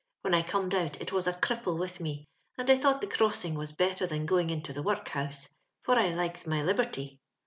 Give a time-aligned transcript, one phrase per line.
[0.23, 2.25] When I comed out it was a cripple with me,
[2.57, 5.49] and I thought tlie crossing was better than going into the workhouse—
[5.83, 7.19] for I likes my liU'rty.